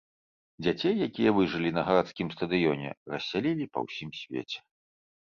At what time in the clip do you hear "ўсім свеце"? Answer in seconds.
3.89-4.59